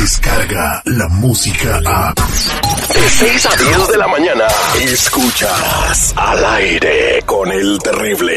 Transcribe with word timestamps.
Llega 0.00 0.80
la 0.86 1.08
música 1.08 1.78
a... 1.84 2.14
De 2.14 3.10
6 3.10 3.46
a 3.46 3.56
10 3.56 3.88
de 3.88 3.98
la 3.98 4.08
mañana, 4.08 4.46
escuchas 4.80 6.14
al 6.16 6.42
aire 6.56 7.22
con 7.26 7.52
el 7.52 7.78
terrible. 7.78 8.32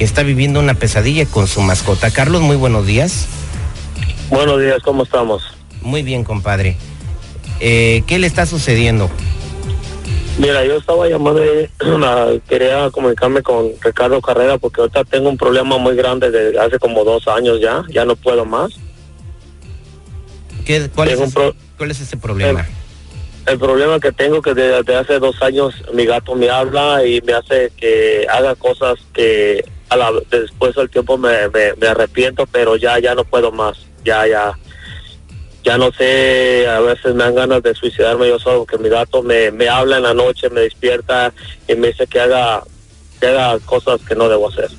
está 0.00 0.22
viviendo 0.22 0.60
una 0.60 0.74
pesadilla 0.74 1.26
con 1.26 1.46
su 1.46 1.60
mascota. 1.60 2.10
Carlos, 2.10 2.40
muy 2.40 2.56
buenos 2.56 2.86
días. 2.86 3.28
Buenos 4.30 4.60
días, 4.60 4.78
¿cómo 4.82 5.02
estamos? 5.02 5.42
Muy 5.82 6.02
bien, 6.02 6.24
compadre. 6.24 6.76
Eh, 7.60 8.02
¿Qué 8.06 8.18
le 8.18 8.26
está 8.26 8.46
sucediendo? 8.46 9.10
Mira, 10.38 10.64
yo 10.64 10.78
estaba 10.78 11.06
llamando, 11.06 11.42
quería 12.48 12.90
comunicarme 12.90 13.42
con 13.42 13.72
Ricardo 13.82 14.22
Carrera 14.22 14.56
porque 14.56 14.80
ahorita 14.80 15.04
tengo 15.04 15.28
un 15.28 15.36
problema 15.36 15.76
muy 15.76 15.94
grande 15.94 16.30
desde 16.30 16.58
hace 16.58 16.78
como 16.78 17.04
dos 17.04 17.28
años 17.28 17.60
ya, 17.60 17.82
ya 17.90 18.06
no 18.06 18.16
puedo 18.16 18.46
más. 18.46 18.70
¿Qué, 20.64 20.88
cuál, 20.94 21.08
es 21.08 21.18
Tengo 21.18 21.26
ese, 21.26 21.54
cuál 21.76 21.90
es 21.90 22.00
ese 22.00 22.16
problema? 22.16 22.66
El 23.46 23.58
problema 23.58 24.00
que 24.00 24.12
tengo 24.12 24.40
que 24.40 24.54
desde 24.54 24.94
hace 24.94 25.18
dos 25.18 25.42
años 25.42 25.74
mi 25.92 26.06
gato 26.06 26.34
me 26.34 26.48
habla 26.48 27.04
y 27.04 27.20
me 27.22 27.34
hace 27.34 27.70
que 27.76 28.26
haga 28.30 28.54
cosas 28.54 28.98
que 29.12 29.64
a 29.90 29.96
la, 29.96 30.12
después 30.30 30.74
del 30.74 30.88
tiempo 30.88 31.18
me, 31.18 31.48
me, 31.48 31.74
me 31.74 31.88
arrepiento, 31.88 32.46
pero 32.46 32.76
ya 32.76 32.98
ya 32.98 33.14
no 33.14 33.24
puedo 33.24 33.52
más, 33.52 33.76
ya 34.04 34.26
ya 34.26 34.56
ya 35.62 35.76
no 35.76 35.92
sé, 35.92 36.66
a 36.66 36.80
veces 36.80 37.14
me 37.14 37.24
dan 37.24 37.34
ganas 37.34 37.62
de 37.62 37.74
suicidarme 37.74 38.28
yo 38.28 38.38
solo 38.38 38.64
porque 38.64 38.78
mi 38.78 38.88
gato 38.88 39.22
me, 39.22 39.50
me 39.50 39.68
habla 39.68 39.98
en 39.98 40.04
la 40.04 40.14
noche, 40.14 40.48
me 40.48 40.62
despierta 40.62 41.32
y 41.68 41.74
me 41.74 41.88
dice 41.88 42.06
que 42.06 42.20
haga 42.20 42.62
que 43.20 43.26
haga 43.26 43.58
cosas 43.60 44.00
que 44.08 44.14
no 44.14 44.28
debo 44.28 44.48
hacer. 44.48 44.70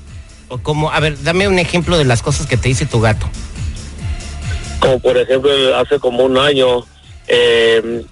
O 0.47 0.57
como, 0.57 0.91
a 0.91 0.99
ver, 0.99 1.21
dame 1.21 1.47
un 1.47 1.59
ejemplo 1.59 1.97
de 1.97 2.05
las 2.05 2.23
cosas 2.23 2.47
que 2.47 2.57
te 2.57 2.69
dice 2.69 2.85
tu 2.85 2.99
gato. 2.99 3.29
Como 4.79 4.99
por 4.99 5.15
ejemplo, 5.17 5.51
hace 5.77 5.99
como 5.99 6.23
un 6.23 6.37
año 6.37 6.83
eh, 7.27 8.03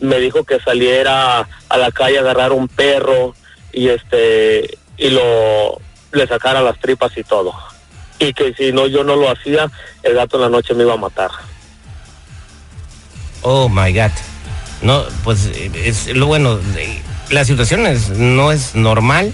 me 0.00 0.18
dijo 0.18 0.44
que 0.44 0.60
saliera 0.60 1.48
a 1.68 1.78
la 1.78 1.90
calle 1.90 2.18
a 2.18 2.20
agarrar 2.20 2.52
un 2.52 2.68
perro 2.68 3.34
y 3.72 3.88
este 3.88 4.78
y 4.98 5.08
lo 5.08 5.80
le 6.12 6.26
sacara 6.26 6.60
las 6.60 6.78
tripas 6.78 7.16
y 7.16 7.24
todo. 7.24 7.54
Y 8.18 8.32
que 8.32 8.54
si 8.54 8.72
no 8.72 8.86
yo 8.86 9.04
no 9.04 9.16
lo 9.16 9.30
hacía, 9.30 9.70
el 10.02 10.14
gato 10.14 10.36
en 10.36 10.42
la 10.42 10.48
noche 10.48 10.74
me 10.74 10.84
iba 10.84 10.94
a 10.94 10.98
matar. 10.98 11.30
Oh 13.42 13.68
my 13.68 13.92
God. 13.92 14.12
No, 14.82 15.04
pues 15.24 15.46
es 15.46 16.14
lo 16.14 16.26
bueno. 16.26 16.58
La 17.30 17.44
situación 17.44 17.86
es, 17.86 18.10
no 18.10 18.52
es 18.52 18.74
normal. 18.74 19.32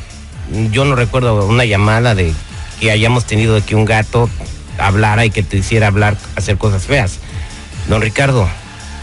Yo 0.70 0.84
no 0.84 0.94
recuerdo 0.94 1.46
una 1.46 1.64
llamada 1.64 2.14
de 2.14 2.32
que 2.80 2.90
hayamos 2.90 3.24
tenido 3.24 3.54
de 3.54 3.62
que 3.62 3.74
un 3.74 3.84
gato 3.84 4.30
hablara 4.78 5.24
y 5.24 5.30
que 5.30 5.42
te 5.42 5.58
hiciera 5.58 5.88
hablar, 5.88 6.16
hacer 6.36 6.56
cosas 6.56 6.84
feas. 6.84 7.18
Don 7.88 8.00
Ricardo, 8.00 8.48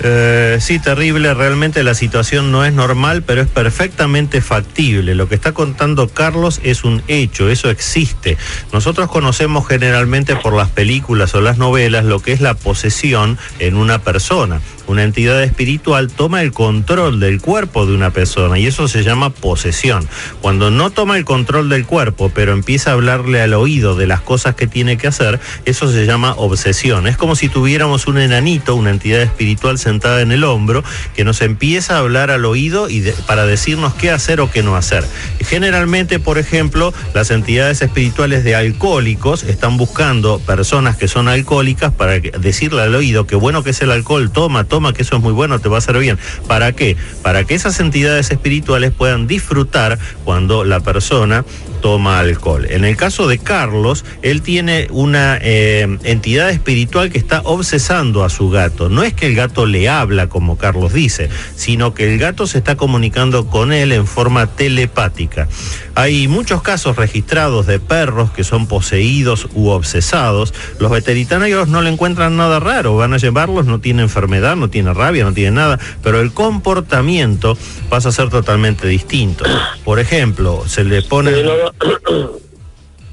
Eh, 0.01 0.57
sí, 0.59 0.79
terrible, 0.79 1.33
realmente 1.33 1.83
la 1.83 1.93
situación 1.93 2.51
no 2.51 2.65
es 2.65 2.73
normal, 2.73 3.23
pero 3.23 3.41
es 3.41 3.47
perfectamente 3.47 4.41
factible. 4.41 5.15
Lo 5.15 5.27
que 5.29 5.35
está 5.35 5.53
contando 5.53 6.09
Carlos 6.09 6.59
es 6.63 6.83
un 6.83 7.01
hecho, 7.07 7.49
eso 7.49 7.69
existe. 7.69 8.37
Nosotros 8.73 9.09
conocemos 9.09 9.67
generalmente 9.67 10.35
por 10.35 10.53
las 10.53 10.69
películas 10.69 11.33
o 11.35 11.41
las 11.41 11.57
novelas 11.57 12.05
lo 12.05 12.19
que 12.19 12.33
es 12.33 12.41
la 12.41 12.53
posesión 12.53 13.37
en 13.59 13.77
una 13.77 13.99
persona. 13.99 14.61
Una 14.87 15.03
entidad 15.03 15.41
espiritual 15.41 16.11
toma 16.11 16.43
el 16.43 16.51
control 16.51 17.19
del 17.19 17.41
cuerpo 17.41 17.87
de 17.87 17.95
una 17.95 18.11
persona 18.11 18.59
y 18.59 18.67
eso 18.67 18.87
se 18.87 19.03
llama 19.03 19.31
posesión. 19.31 20.07
Cuando 20.41 20.69
no 20.69 20.91
toma 20.91 21.17
el 21.17 21.25
control 21.25 21.69
del 21.69 21.87
cuerpo, 21.87 22.31
pero 22.33 22.53
empieza 22.53 22.91
a 22.91 22.93
hablarle 22.93 23.41
al 23.41 23.55
oído 23.55 23.95
de 23.95 24.05
las 24.05 24.21
cosas 24.21 24.53
que 24.53 24.67
tiene 24.67 24.97
que 24.97 25.07
hacer, 25.07 25.39
eso 25.65 25.91
se 25.91 26.05
llama 26.05 26.35
obsesión. 26.37 27.07
Es 27.07 27.17
como 27.17 27.35
si 27.35 27.49
tuviéramos 27.49 28.05
un 28.05 28.19
enanito, 28.19 28.75
una 28.75 28.91
entidad 28.91 29.21
espiritual 29.21 29.79
sentada 29.85 30.21
en 30.21 30.31
el 30.31 30.43
hombro, 30.43 30.83
que 31.15 31.23
nos 31.23 31.41
empieza 31.41 31.95
a 31.95 31.99
hablar 31.99 32.31
al 32.31 32.43
oído 32.45 32.89
y 32.89 33.01
para 33.27 33.45
decirnos 33.45 33.93
qué 33.93 34.09
hacer 34.09 34.41
o 34.41 34.49
qué 34.49 34.63
no 34.63 34.75
hacer. 34.75 35.05
Generalmente, 35.39 36.17
por 36.19 36.39
ejemplo, 36.39 36.91
las 37.13 37.29
entidades 37.29 37.83
espirituales 37.83 38.43
de 38.43 38.55
alcohólicos 38.55 39.43
están 39.43 39.77
buscando 39.77 40.39
personas 40.39 40.97
que 40.97 41.07
son 41.07 41.27
alcohólicas 41.27 41.93
para 41.93 42.19
decirle 42.19 42.81
al 42.81 42.95
oído 42.95 43.27
que 43.27 43.35
bueno 43.35 43.63
que 43.63 43.69
es 43.69 43.81
el 43.81 43.91
alcohol, 43.91 44.31
toma, 44.31 44.63
toma, 44.63 44.91
que 44.91 45.03
eso 45.03 45.17
es 45.17 45.21
muy 45.21 45.33
bueno, 45.33 45.59
te 45.59 45.69
va 45.69 45.75
a 45.75 45.79
hacer 45.79 45.99
bien. 45.99 46.17
¿Para 46.47 46.71
qué? 46.71 46.97
Para 47.21 47.43
que 47.43 47.53
esas 47.53 47.79
entidades 47.79 48.31
espirituales 48.31 48.91
puedan 48.91 49.27
disfrutar 49.27 49.99
cuando 50.23 50.63
la 50.63 50.79
persona 50.79 51.45
toma 51.85 52.17
alcohol. 52.17 52.65
En 52.67 52.83
el 52.83 52.97
caso 52.97 53.27
de 53.27 53.37
Carlos, 53.37 54.05
él 54.23 54.41
tiene 54.41 54.87
una 54.89 55.37
eh, 55.39 55.99
entidad 56.03 56.49
espiritual 56.49 57.11
que 57.11 57.19
está 57.19 57.41
obsesando 57.43 58.23
a 58.23 58.31
su 58.31 58.49
gato. 58.49 58.89
No 58.89 59.03
es 59.03 59.13
que 59.13 59.27
el 59.27 59.35
gato 59.35 59.67
le 59.67 59.87
habla, 59.87 60.27
como 60.27 60.57
Carlos 60.57 60.93
dice, 60.93 61.29
sino 61.55 61.93
que 61.93 62.11
el 62.11 62.17
gato 62.17 62.47
se 62.47 62.57
está 62.57 62.75
comunicando 62.75 63.45
con 63.45 63.71
él 63.71 63.91
en 63.91 64.07
forma 64.07 64.47
telepática. 64.47 65.47
Hay 65.93 66.27
muchos 66.27 66.63
casos 66.63 66.95
registrados 66.95 67.67
de 67.67 67.79
perros 67.79 68.31
que 68.31 68.43
son 68.43 68.65
poseídos 68.65 69.47
u 69.53 69.69
obsesados. 69.69 70.55
Los 70.79 70.89
veterinarios 70.89 71.67
no 71.67 71.83
le 71.83 71.91
encuentran 71.91 72.35
nada 72.35 72.59
raro, 72.59 72.97
van 72.97 73.13
a 73.13 73.17
llevarlos, 73.17 73.67
no 73.67 73.79
tiene 73.79 74.01
enfermedad, 74.01 74.55
no 74.55 74.71
tiene 74.71 74.91
rabia, 74.91 75.23
no 75.23 75.33
tiene 75.33 75.51
nada, 75.51 75.79
pero 76.01 76.19
el 76.19 76.33
comportamiento 76.33 77.55
pasa 77.89 78.09
a 78.09 78.11
ser 78.11 78.29
totalmente 78.29 78.87
distinto. 78.87 79.45
Por 79.83 79.99
ejemplo, 79.99 80.63
se 80.67 80.83
le 80.83 81.03
pone... 81.03 81.31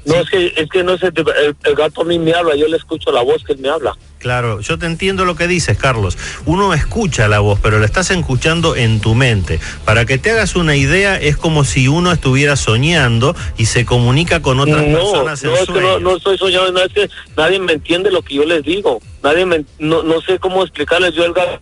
no, 0.05 0.15
es 0.15 0.29
que 0.29 0.53
es 0.55 0.69
que 0.69 0.83
no 0.83 0.97
sé, 0.97 1.07
el, 1.07 1.55
el 1.63 1.75
gato 1.75 2.01
a 2.01 2.05
mí 2.05 2.19
me 2.19 2.33
habla, 2.33 2.55
yo 2.55 2.67
le 2.67 2.77
escucho 2.77 3.11
la 3.11 3.21
voz 3.21 3.43
que 3.43 3.53
él 3.53 3.59
me 3.59 3.69
habla. 3.69 3.95
Claro, 4.23 4.61
yo 4.61 4.79
te 4.79 4.85
entiendo 4.85 5.25
lo 5.25 5.35
que 5.35 5.47
dices, 5.47 5.77
Carlos. 5.77 6.17
Uno 6.45 6.73
escucha 6.73 7.27
la 7.27 7.39
voz, 7.39 7.59
pero 7.61 7.79
la 7.79 7.85
estás 7.85 8.09
escuchando 8.09 8.77
en 8.77 9.01
tu 9.01 9.15
mente. 9.15 9.59
Para 9.83 10.05
que 10.05 10.17
te 10.17 10.31
hagas 10.31 10.55
una 10.55 10.77
idea, 10.77 11.17
es 11.17 11.35
como 11.35 11.65
si 11.65 11.89
uno 11.89 12.09
estuviera 12.09 12.55
soñando 12.55 13.35
y 13.57 13.65
se 13.65 13.83
comunica 13.83 14.41
con 14.41 14.61
otras 14.61 14.87
no, 14.87 14.97
personas 14.97 15.43
en 15.43 15.49
no, 15.49 15.55
es 15.57 15.67
que 15.67 15.99
no, 15.99 16.15
estoy 16.15 16.37
soñando, 16.37 16.71
no, 16.71 16.79
es 16.79 16.93
que 16.93 17.09
nadie 17.35 17.59
me 17.59 17.73
entiende 17.73 18.11
lo 18.11 18.21
que 18.21 18.35
yo 18.35 18.45
les 18.45 18.63
digo. 18.63 19.01
Nadie 19.21 19.45
me, 19.45 19.65
no, 19.79 20.03
no 20.03 20.21
sé 20.21 20.39
cómo 20.39 20.63
explicarles. 20.63 21.13
Yo 21.13 21.25
el 21.25 21.33
gato 21.33 21.59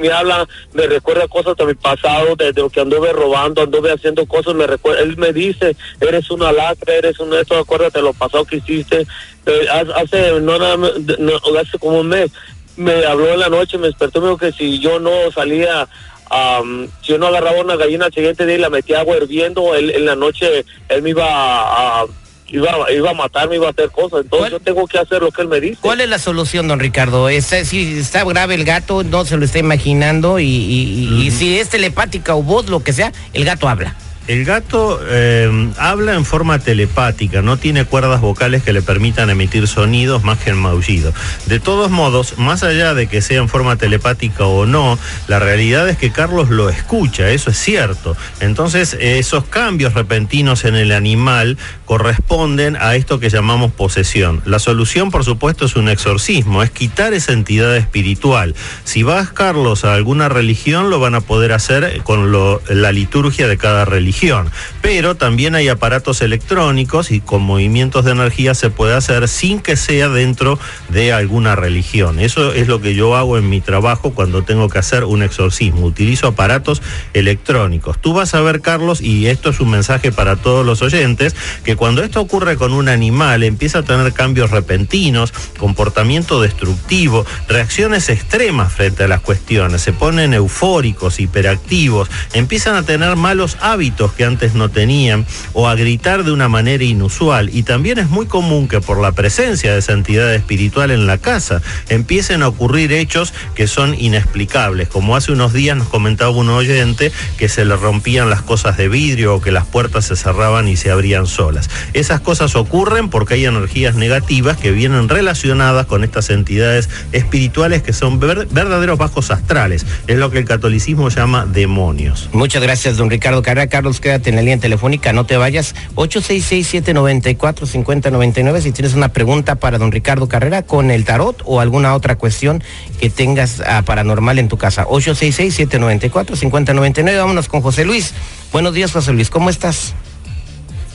me 0.00 0.10
habla, 0.10 0.48
me 0.72 0.86
recuerda 0.86 1.28
cosas 1.28 1.56
de 1.56 1.66
mi 1.66 1.74
pasado, 1.74 2.34
de, 2.36 2.52
de 2.52 2.60
lo 2.62 2.70
que 2.70 2.80
anduve 2.80 3.12
robando, 3.12 3.62
anduve 3.62 3.92
haciendo 3.92 4.24
cosas, 4.26 4.54
me 4.54 4.66
recuerda, 4.66 5.02
él 5.02 5.16
me 5.16 5.32
dice, 5.32 5.76
eres 6.00 6.30
una 6.30 6.50
lacra, 6.52 6.94
eres 6.94 7.18
un 7.20 7.32
esto, 7.34 7.56
acuérdate 7.56 8.00
lo 8.00 8.12
pasado 8.14 8.44
que 8.44 8.56
hiciste. 8.56 9.06
Eh, 9.46 9.66
hace- 9.94 10.40
no, 10.40 10.58
nada 10.58 10.76
no, 10.76 11.32
hace 11.60 11.78
como 11.78 12.00
un 12.00 12.08
mes, 12.08 12.30
me 12.76 13.04
habló 13.04 13.28
en 13.32 13.40
la 13.40 13.48
noche, 13.48 13.76
me 13.78 13.88
despertó, 13.88 14.20
me 14.20 14.28
dijo 14.28 14.38
que 14.38 14.52
si 14.52 14.78
yo 14.78 14.98
no 14.98 15.10
salía 15.34 15.88
am, 16.30 16.88
si 17.02 17.08
yo 17.12 17.18
no 17.18 17.26
agarraba 17.26 17.60
una 17.60 17.76
gallina 17.76 18.06
al 18.06 18.14
siguiente 18.14 18.46
día 18.46 18.54
y 18.56 18.60
la 18.60 18.70
metía 18.70 19.00
agua 19.00 19.18
hirviendo, 19.18 19.74
él 19.74 19.90
en 19.90 20.06
la 20.06 20.16
noche 20.16 20.64
él 20.88 21.02
me 21.02 21.10
iba 21.10 21.26
a- 21.26 22.06
iba, 22.52 22.70
iba 22.92 23.10
a 23.10 23.14
matarme, 23.14 23.56
iba 23.56 23.66
a 23.66 23.70
hacer 23.70 23.90
cosas. 23.90 24.20
Entonces 24.22 24.38
¿Cuál? 24.38 24.50
yo 24.52 24.60
tengo 24.60 24.86
que 24.86 24.98
hacer 24.98 25.20
lo 25.22 25.30
que 25.32 25.42
él 25.42 25.48
me 25.48 25.60
dice. 25.60 25.78
¿cuál 25.80 26.00
es 26.00 26.08
la 26.08 26.18
solución, 26.18 26.68
don 26.68 26.78
Ricardo? 26.78 27.28
¿Es, 27.28 27.52
eh, 27.52 27.64
si 27.64 27.98
está 27.98 28.22
grave 28.24 28.54
el 28.54 28.64
gato, 28.64 29.02
no 29.02 29.24
se 29.24 29.36
lo 29.36 29.44
está 29.44 29.58
imaginando 29.58 30.38
y, 30.38 30.44
y- 30.46 31.08
y- 31.18 31.26
y 31.26 31.30
si 31.30 31.58
es 31.58 31.68
telepática 31.68 32.34
o 32.34 32.42
voz, 32.42 32.68
lo 32.68 32.84
que 32.84 32.92
sea, 32.92 33.12
el 33.32 33.44
gato 33.44 33.68
habla. 33.68 33.96
El 34.28 34.44
gato 34.44 35.00
eh, 35.08 35.50
habla 35.78 36.14
en 36.14 36.24
forma 36.24 36.60
telepática, 36.60 37.42
no 37.42 37.56
tiene 37.56 37.84
cuerdas 37.84 38.20
vocales 38.20 38.62
que 38.62 38.72
le 38.72 38.80
permitan 38.80 39.30
emitir 39.30 39.66
sonidos 39.66 40.22
más 40.22 40.38
que 40.38 40.50
el 40.50 40.56
maullido. 40.56 41.12
De 41.46 41.58
todos 41.58 41.90
modos, 41.90 42.38
más 42.38 42.62
allá 42.62 42.94
de 42.94 43.08
que 43.08 43.20
sea 43.20 43.38
en 43.38 43.48
forma 43.48 43.74
telepática 43.76 44.46
o 44.46 44.64
no, 44.64 44.96
la 45.26 45.40
realidad 45.40 45.88
es 45.88 45.98
que 45.98 46.12
Carlos 46.12 46.50
lo 46.50 46.68
escucha, 46.70 47.30
eso 47.30 47.50
es 47.50 47.58
cierto. 47.58 48.16
Entonces, 48.38 48.96
esos 49.00 49.42
cambios 49.46 49.94
repentinos 49.94 50.64
en 50.66 50.76
el 50.76 50.92
animal 50.92 51.58
corresponden 51.92 52.76
a 52.76 52.94
esto 52.96 53.20
que 53.20 53.28
llamamos 53.28 53.70
posesión. 53.70 54.40
La 54.46 54.58
solución, 54.58 55.10
por 55.10 55.24
supuesto, 55.24 55.66
es 55.66 55.76
un 55.76 55.90
exorcismo, 55.90 56.62
es 56.62 56.70
quitar 56.70 57.12
esa 57.12 57.34
entidad 57.34 57.76
espiritual. 57.76 58.54
Si 58.84 59.02
vas, 59.02 59.30
Carlos, 59.30 59.84
a 59.84 59.92
alguna 59.92 60.30
religión, 60.30 60.88
lo 60.88 61.00
van 61.00 61.14
a 61.14 61.20
poder 61.20 61.52
hacer 61.52 62.02
con 62.02 62.32
la 62.32 62.92
liturgia 62.92 63.46
de 63.46 63.58
cada 63.58 63.84
religión 63.84 64.50
pero 64.82 65.14
también 65.14 65.54
hay 65.54 65.68
aparatos 65.68 66.22
electrónicos 66.22 67.12
y 67.12 67.20
con 67.20 67.42
movimientos 67.42 68.04
de 68.04 68.10
energía 68.10 68.54
se 68.54 68.68
puede 68.68 68.94
hacer 68.94 69.28
sin 69.28 69.60
que 69.60 69.76
sea 69.76 70.08
dentro 70.08 70.58
de 70.88 71.12
alguna 71.12 71.54
religión. 71.54 72.18
Eso 72.18 72.52
es 72.52 72.68
lo 72.68 72.80
que 72.80 72.94
yo 72.94 73.16
hago 73.16 73.38
en 73.38 73.48
mi 73.48 73.60
trabajo 73.60 74.12
cuando 74.12 74.42
tengo 74.42 74.68
que 74.68 74.78
hacer 74.78 75.04
un 75.04 75.22
exorcismo. 75.22 75.86
Utilizo 75.86 76.26
aparatos 76.26 76.82
electrónicos. 77.14 77.98
Tú 78.00 78.12
vas 78.12 78.34
a 78.34 78.40
ver, 78.40 78.60
Carlos, 78.60 79.00
y 79.00 79.28
esto 79.28 79.50
es 79.50 79.60
un 79.60 79.70
mensaje 79.70 80.10
para 80.10 80.36
todos 80.36 80.66
los 80.66 80.82
oyentes, 80.82 81.34
que 81.64 81.76
cuando 81.82 82.04
esto 82.04 82.20
ocurre 82.20 82.56
con 82.56 82.74
un 82.74 82.88
animal 82.88 83.42
empieza 83.42 83.78
a 83.78 83.82
tener 83.82 84.12
cambios 84.12 84.52
repentinos, 84.52 85.32
comportamiento 85.58 86.40
destructivo, 86.40 87.26
reacciones 87.48 88.08
extremas 88.08 88.72
frente 88.72 89.02
a 89.02 89.08
las 89.08 89.20
cuestiones, 89.20 89.82
se 89.82 89.92
ponen 89.92 90.32
eufóricos, 90.32 91.18
hiperactivos, 91.18 92.08
empiezan 92.34 92.76
a 92.76 92.84
tener 92.84 93.16
malos 93.16 93.56
hábitos 93.60 94.12
que 94.12 94.24
antes 94.24 94.54
no 94.54 94.68
tenían 94.68 95.26
o 95.54 95.66
a 95.68 95.74
gritar 95.74 96.22
de 96.22 96.30
una 96.30 96.48
manera 96.48 96.84
inusual. 96.84 97.50
Y 97.52 97.64
también 97.64 97.98
es 97.98 98.08
muy 98.08 98.26
común 98.26 98.68
que 98.68 98.80
por 98.80 99.00
la 99.00 99.10
presencia 99.10 99.72
de 99.72 99.80
esa 99.80 99.92
entidad 99.92 100.32
espiritual 100.32 100.92
en 100.92 101.08
la 101.08 101.18
casa 101.18 101.62
empiecen 101.88 102.44
a 102.44 102.48
ocurrir 102.48 102.92
hechos 102.92 103.34
que 103.56 103.66
son 103.66 103.96
inexplicables. 103.98 104.86
Como 104.86 105.16
hace 105.16 105.32
unos 105.32 105.52
días 105.52 105.76
nos 105.76 105.88
comentaba 105.88 106.30
un 106.30 106.48
oyente 106.48 107.10
que 107.38 107.48
se 107.48 107.64
le 107.64 107.74
rompían 107.74 108.30
las 108.30 108.42
cosas 108.42 108.76
de 108.76 108.88
vidrio 108.88 109.34
o 109.34 109.40
que 109.40 109.50
las 109.50 109.66
puertas 109.66 110.04
se 110.04 110.14
cerraban 110.14 110.68
y 110.68 110.76
se 110.76 110.92
abrían 110.92 111.26
solas. 111.26 111.68
Esas 111.92 112.20
cosas 112.20 112.54
ocurren 112.56 113.08
porque 113.08 113.34
hay 113.34 113.46
energías 113.46 113.94
negativas 113.94 114.56
que 114.56 114.70
vienen 114.70 115.08
relacionadas 115.08 115.86
con 115.86 116.04
estas 116.04 116.30
entidades 116.30 116.88
espirituales 117.12 117.82
que 117.82 117.92
son 117.92 118.20
verdaderos 118.20 118.98
bajos 118.98 119.30
astrales. 119.30 119.86
Es 120.06 120.18
lo 120.18 120.30
que 120.30 120.38
el 120.38 120.44
catolicismo 120.44 121.08
llama 121.08 121.46
demonios. 121.46 122.28
Muchas 122.32 122.62
gracias, 122.62 122.96
don 122.96 123.10
Ricardo 123.10 123.42
Carrera. 123.42 123.68
Carlos 123.68 124.00
quédate 124.00 124.30
en 124.30 124.36
la 124.36 124.42
línea 124.42 124.58
telefónica, 124.58 125.12
no 125.12 125.26
te 125.26 125.36
vayas. 125.36 125.74
866-794-5099 125.96 128.60
si 128.60 128.70
tienes 128.72 128.94
una 128.94 129.08
pregunta 129.08 129.56
para 129.56 129.78
don 129.78 129.90
Ricardo 129.92 130.28
Carrera 130.28 130.62
con 130.62 130.90
el 130.90 131.04
tarot 131.04 131.42
o 131.44 131.60
alguna 131.60 131.94
otra 131.94 132.16
cuestión 132.16 132.64
que 133.00 133.10
tengas 133.10 133.60
uh, 133.60 133.84
paranormal 133.84 134.38
en 134.38 134.48
tu 134.48 134.56
casa. 134.58 134.86
866-794-5099. 134.86 137.18
Vámonos 137.18 137.48
con 137.48 137.60
José 137.62 137.84
Luis. 137.84 138.14
Buenos 138.52 138.74
días, 138.74 138.92
José 138.92 139.12
Luis. 139.12 139.30
¿Cómo 139.30 139.50
estás? 139.50 139.94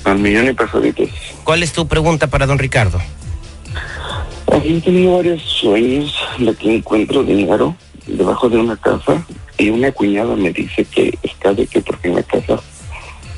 Al 0.03 0.19
millón 0.19 0.47
y 0.47 0.53
pasaditos. 0.53 1.09
¿Cuál 1.43 1.63
es 1.63 1.73
tu 1.73 1.87
pregunta 1.87 2.27
para 2.27 2.45
don 2.45 2.59
Ricardo? 2.59 2.99
He 4.63 4.81
tenido 4.81 5.17
varios 5.17 5.41
sueños 5.43 6.15
de 6.39 6.53
que 6.55 6.75
encuentro 6.75 7.23
dinero 7.23 7.75
debajo 8.05 8.49
de 8.49 8.57
una 8.57 8.75
casa 8.77 9.25
y 9.57 9.69
una 9.69 9.91
cuñada 9.91 10.35
me 10.35 10.51
dice 10.51 10.85
que 10.85 11.17
está 11.23 11.53
de 11.53 11.67
que 11.67 11.81
porque 11.81 12.07
en 12.07 12.15
la 12.15 12.23
casa 12.23 12.59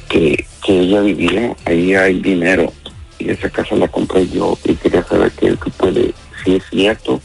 que, 0.07 0.45
que 0.63 0.79
ella 0.81 1.01
vivía, 1.01 1.55
ahí 1.65 1.93
hay 1.95 2.19
dinero 2.19 2.71
y 3.17 3.29
esa 3.29 3.49
casa 3.49 3.75
la 3.75 3.87
compré 3.87 4.27
yo 4.27 4.57
y 4.63 4.75
quería 4.75 5.03
saber 5.03 5.31
qué, 5.31 5.55
que 5.57 5.69
puede, 5.71 6.13
si 6.43 6.55
es 6.55 6.63
cierto 6.69 7.21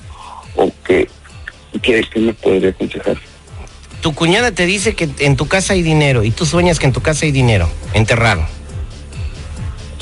o 0.56 0.70
qué, 0.84 1.08
qué, 1.82 2.04
qué 2.12 2.20
me 2.20 2.34
podría 2.34 2.70
aconsejar. 2.70 3.16
Tu 4.00 4.14
cuñada 4.14 4.52
te 4.52 4.66
dice 4.66 4.94
que 4.94 5.08
en 5.20 5.36
tu 5.36 5.46
casa 5.46 5.72
hay 5.72 5.82
dinero 5.82 6.24
y 6.24 6.30
tú 6.30 6.44
sueñas 6.44 6.78
que 6.78 6.86
en 6.86 6.92
tu 6.92 7.00
casa 7.00 7.24
hay 7.24 7.32
dinero 7.32 7.68
enterrado. 7.94 8.46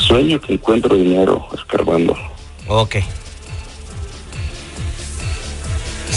Sueño 0.06 0.40
que 0.40 0.54
encuentro 0.54 0.96
dinero 0.96 1.46
escarbando. 1.54 2.16
Ok 2.66 2.96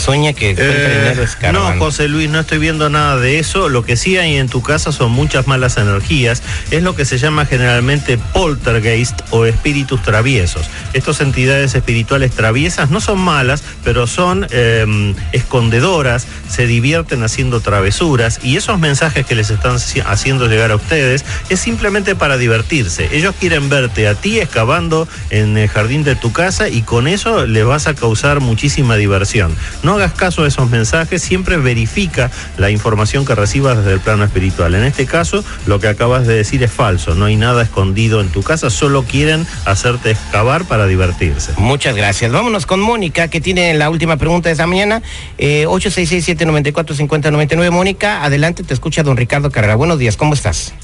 sueña 0.06 0.34
que 0.34 0.54
eh, 0.56 1.14
dinero 1.16 1.52
No, 1.52 1.78
José 1.80 2.06
Luis, 2.06 2.30
no 2.30 2.38
estoy 2.38 2.58
viendo 2.58 2.88
nada 2.88 3.16
de 3.16 3.40
eso. 3.40 3.68
Lo 3.68 3.84
que 3.84 3.96
sí 3.96 4.16
hay 4.16 4.36
en 4.36 4.48
tu 4.48 4.62
casa 4.62 4.92
son 4.92 5.10
muchas 5.10 5.48
malas 5.48 5.78
energías. 5.78 6.44
Es 6.70 6.84
lo 6.84 6.94
que 6.94 7.04
se 7.04 7.18
llama 7.18 7.44
generalmente 7.44 8.16
poltergeist 8.16 9.22
o 9.30 9.46
espíritus 9.46 10.00
traviesos. 10.02 10.70
Estas 10.92 11.20
entidades 11.20 11.74
espirituales 11.74 12.30
traviesas 12.30 12.88
no 12.88 13.00
son 13.00 13.18
malas, 13.18 13.64
pero 13.82 14.06
son 14.06 14.46
em, 14.50 15.16
escondedoras, 15.32 16.28
se 16.48 16.68
divierten 16.68 17.24
haciendo 17.24 17.58
travesuras 17.58 18.38
y 18.44 18.56
esos 18.56 18.78
mensajes 18.78 19.26
que 19.26 19.34
les 19.34 19.50
están 19.50 19.76
haciendo 20.06 20.46
llegar 20.46 20.70
a 20.70 20.76
ustedes 20.76 21.24
es 21.48 21.58
simplemente 21.58 22.14
para 22.14 22.38
divertirse. 22.38 23.08
Ellos 23.10 23.34
quieren 23.40 23.68
verte 23.68 24.06
a 24.06 24.14
ti 24.14 24.38
excavando 24.38 25.08
en 25.30 25.58
el 25.58 25.68
jardín 25.68 26.04
de 26.04 26.14
tu 26.14 26.30
casa 26.32 26.68
y 26.68 26.82
con 26.82 27.08
eso 27.08 27.44
les 27.44 27.64
vas 27.64 27.88
a 27.88 27.94
causar 27.94 28.38
muchísima 28.38 28.94
diversión. 28.94 29.52
No 29.82 29.95
hagas 29.96 30.12
caso 30.12 30.44
a 30.44 30.48
esos 30.48 30.70
mensajes, 30.70 31.22
siempre 31.22 31.56
verifica 31.56 32.30
la 32.56 32.70
información 32.70 33.24
que 33.24 33.34
recibas 33.34 33.78
desde 33.78 33.92
el 33.92 34.00
plano 34.00 34.24
espiritual. 34.24 34.74
En 34.74 34.84
este 34.84 35.06
caso, 35.06 35.44
lo 35.66 35.80
que 35.80 35.88
acabas 35.88 36.26
de 36.26 36.34
decir 36.34 36.62
es 36.62 36.70
falso, 36.70 37.14
no 37.14 37.24
hay 37.24 37.36
nada 37.36 37.62
escondido 37.62 38.20
en 38.20 38.28
tu 38.28 38.42
casa, 38.42 38.70
solo 38.70 39.04
quieren 39.04 39.46
hacerte 39.64 40.10
excavar 40.10 40.64
para 40.64 40.86
divertirse. 40.86 41.52
Muchas 41.56 41.96
gracias. 41.96 42.32
Vámonos 42.32 42.66
con 42.66 42.80
Mónica, 42.80 43.28
que 43.28 43.40
tiene 43.40 43.72
la 43.74 43.90
última 43.90 44.16
pregunta 44.16 44.48
de 44.48 44.52
esta 44.52 44.66
mañana. 44.66 45.02
Eh, 45.38 45.66
866-794-5099. 45.66 47.70
Mónica, 47.70 48.24
adelante, 48.24 48.62
te 48.62 48.74
escucha 48.74 49.02
don 49.02 49.16
Ricardo 49.16 49.50
Carrera. 49.50 49.76
Buenos 49.76 49.98
días, 49.98 50.16
¿cómo 50.16 50.34
estás? 50.34 50.74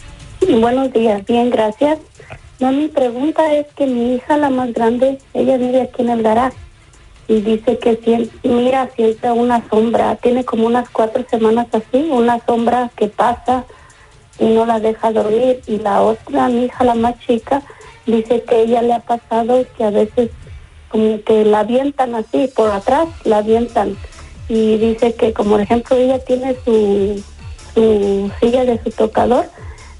Buenos 0.49 0.93
días, 0.93 1.25
bien, 1.27 1.51
gracias. 1.51 1.99
No, 2.59 2.73
mi 2.73 2.89
pregunta 2.89 3.55
es 3.55 3.67
que 3.77 3.87
mi 3.87 4.17
hija, 4.17 4.37
la 4.37 4.51
más 4.51 4.73
grande, 4.73 5.19
ella 5.35 5.57
vive 5.57 5.83
aquí 5.83 6.03
en 6.03 6.11
el 6.11 6.23
garaje 6.23 6.57
y 7.33 7.41
dice 7.41 7.79
que 7.79 7.97
siente, 7.97 8.47
mira, 8.47 8.91
siente 8.95 9.31
una 9.31 9.67
sombra, 9.71 10.17
tiene 10.17 10.45
como 10.45 10.67
unas 10.67 10.91
cuatro 10.91 11.25
semanas 11.31 11.67
así, 11.73 12.11
una 12.11 12.39
sombra 12.45 12.91
que 12.95 13.09
pasa 13.09 13.65
y 14.39 14.45
no 14.45 14.67
la 14.67 14.81
deja 14.81 15.13
dormir. 15.13 15.63
Y 15.67 15.79
la 15.79 16.03
otra, 16.03 16.49
mi 16.49 16.67
hija, 16.67 16.85
la 16.85 16.95
más 16.95 17.19
chica, 17.21 17.63
dice 18.05 18.43
que 18.43 18.65
ella 18.65 18.83
le 18.83 18.93
ha 18.93 19.01
pasado 19.01 19.65
que 19.79 19.83
a 19.83 19.89
veces 19.89 20.29
como 20.91 21.23
que 21.23 21.47
la 21.47 21.61
avientan 21.61 22.15
así, 22.15 22.51
por 22.55 22.71
atrás, 22.71 23.09
la 23.25 23.39
avientan. 23.39 23.97
Y 24.51 24.77
dice 24.77 25.15
que, 25.15 25.33
como 25.33 25.59
ejemplo, 25.59 25.97
ella 25.97 26.19
tiene 26.19 26.55
su, 26.67 27.25
su 27.73 28.31
silla 28.41 28.67
de 28.67 28.79
su 28.83 28.91
tocador, 28.91 29.47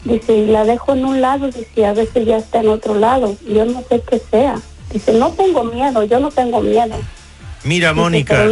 dice, 0.05 0.37
y 0.37 0.47
la 0.49 0.65
dejo 0.67 0.93
en 0.93 1.07
un 1.07 1.23
lado, 1.23 1.47
dice, 1.47 1.87
a 1.87 1.95
veces 1.95 2.27
ya 2.27 2.37
está 2.37 2.61
en 2.61 2.69
otro 2.69 2.95
lado. 2.95 3.35
Yo 3.49 3.65
no 3.65 3.81
sé 3.89 4.03
qué 4.03 4.19
sea. 4.19 4.57
Dice, 4.93 5.15
no 5.15 5.31
tengo 5.31 5.65
miedo, 5.65 6.05
yo 6.05 6.21
no 6.21 6.31
tengo 6.31 6.61
miedo. 6.61 6.95
Mira, 7.65 7.93
Mónica. 7.93 8.47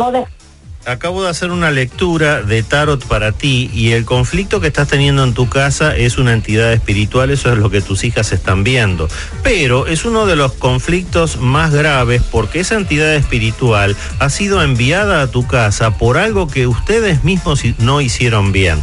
Acabo 0.86 1.22
de 1.22 1.28
hacer 1.28 1.50
una 1.50 1.70
lectura 1.70 2.40
de 2.40 2.62
tarot 2.62 3.04
para 3.04 3.32
ti 3.32 3.70
y 3.74 3.90
el 3.90 4.06
conflicto 4.06 4.62
que 4.62 4.68
estás 4.68 4.88
teniendo 4.88 5.22
en 5.24 5.34
tu 5.34 5.46
casa 5.46 5.94
es 5.94 6.16
una 6.16 6.32
entidad 6.32 6.72
espiritual, 6.72 7.28
eso 7.28 7.52
es 7.52 7.58
lo 7.58 7.68
que 7.68 7.82
tus 7.82 8.02
hijas 8.02 8.32
están 8.32 8.64
viendo. 8.64 9.06
Pero 9.42 9.86
es 9.86 10.06
uno 10.06 10.24
de 10.24 10.36
los 10.36 10.52
conflictos 10.52 11.36
más 11.36 11.74
graves 11.74 12.22
porque 12.22 12.60
esa 12.60 12.76
entidad 12.76 13.14
espiritual 13.14 13.94
ha 14.20 14.30
sido 14.30 14.62
enviada 14.62 15.20
a 15.20 15.26
tu 15.26 15.46
casa 15.46 15.98
por 15.98 16.16
algo 16.16 16.48
que 16.48 16.66
ustedes 16.66 17.24
mismos 17.24 17.62
no 17.78 18.00
hicieron 18.00 18.50
bien. 18.50 18.82